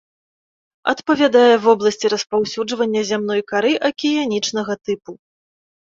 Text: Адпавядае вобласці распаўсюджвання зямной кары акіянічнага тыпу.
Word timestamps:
Адпавядае 0.93 1.53
вобласці 1.67 2.11
распаўсюджвання 2.15 3.01
зямной 3.13 3.41
кары 3.55 3.71
акіянічнага 3.95 4.73
тыпу. 4.89 5.11